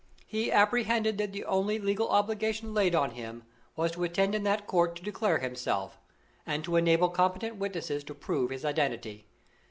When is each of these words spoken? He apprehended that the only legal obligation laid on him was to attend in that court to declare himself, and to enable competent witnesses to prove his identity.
He 0.25 0.51
apprehended 0.51 1.19
that 1.19 1.31
the 1.31 1.45
only 1.45 1.77
legal 1.77 2.09
obligation 2.09 2.73
laid 2.73 2.95
on 2.95 3.11
him 3.11 3.43
was 3.75 3.91
to 3.91 4.03
attend 4.03 4.33
in 4.33 4.41
that 4.45 4.65
court 4.65 4.95
to 4.95 5.03
declare 5.03 5.37
himself, 5.37 5.99
and 6.43 6.63
to 6.63 6.75
enable 6.75 7.09
competent 7.09 7.57
witnesses 7.57 8.03
to 8.05 8.15
prove 8.15 8.49
his 8.49 8.65
identity. 8.65 9.27